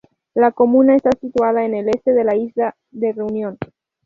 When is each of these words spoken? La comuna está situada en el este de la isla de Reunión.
La 0.33 0.51
comuna 0.51 0.95
está 0.95 1.11
situada 1.21 1.63
en 1.63 1.75
el 1.75 1.87
este 1.89 2.11
de 2.15 2.23
la 2.23 2.35
isla 2.35 2.75
de 2.89 3.13
Reunión. 3.13 3.59